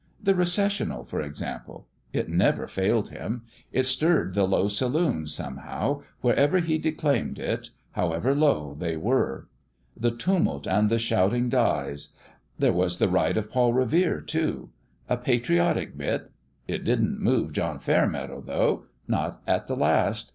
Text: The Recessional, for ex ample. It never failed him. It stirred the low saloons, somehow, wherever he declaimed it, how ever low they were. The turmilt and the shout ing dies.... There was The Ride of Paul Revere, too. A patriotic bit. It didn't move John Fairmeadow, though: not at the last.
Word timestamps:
The 0.19 0.33
Recessional, 0.33 1.03
for 1.03 1.21
ex 1.21 1.43
ample. 1.43 1.87
It 2.11 2.27
never 2.27 2.65
failed 2.65 3.09
him. 3.09 3.43
It 3.71 3.85
stirred 3.85 4.33
the 4.33 4.47
low 4.47 4.67
saloons, 4.67 5.31
somehow, 5.31 6.01
wherever 6.21 6.57
he 6.57 6.79
declaimed 6.79 7.37
it, 7.37 7.69
how 7.91 8.11
ever 8.11 8.33
low 8.33 8.73
they 8.73 8.97
were. 8.97 9.47
The 9.95 10.09
turmilt 10.09 10.65
and 10.65 10.89
the 10.89 10.97
shout 10.97 11.35
ing 11.35 11.49
dies.... 11.49 12.13
There 12.57 12.73
was 12.73 12.97
The 12.97 13.09
Ride 13.09 13.37
of 13.37 13.51
Paul 13.51 13.73
Revere, 13.73 14.21
too. 14.21 14.71
A 15.07 15.17
patriotic 15.17 15.95
bit. 15.95 16.31
It 16.67 16.83
didn't 16.83 17.19
move 17.21 17.53
John 17.53 17.77
Fairmeadow, 17.77 18.41
though: 18.41 18.85
not 19.07 19.43
at 19.45 19.67
the 19.67 19.75
last. 19.75 20.29